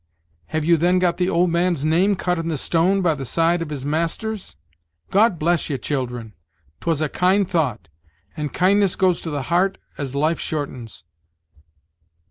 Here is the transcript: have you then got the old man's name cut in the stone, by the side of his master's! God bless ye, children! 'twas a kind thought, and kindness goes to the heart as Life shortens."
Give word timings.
have 0.47 0.65
you 0.65 0.77
then 0.77 0.97
got 0.97 1.17
the 1.17 1.29
old 1.29 1.51
man's 1.51 1.85
name 1.85 2.15
cut 2.15 2.39
in 2.39 2.47
the 2.47 2.57
stone, 2.57 3.03
by 3.03 3.13
the 3.13 3.23
side 3.23 3.61
of 3.61 3.69
his 3.69 3.85
master's! 3.85 4.57
God 5.11 5.37
bless 5.37 5.69
ye, 5.69 5.77
children! 5.77 6.33
'twas 6.79 7.01
a 7.01 7.07
kind 7.07 7.47
thought, 7.47 7.87
and 8.35 8.51
kindness 8.51 8.95
goes 8.95 9.21
to 9.21 9.29
the 9.29 9.43
heart 9.43 9.77
as 9.99 10.15
Life 10.15 10.39
shortens." 10.39 11.03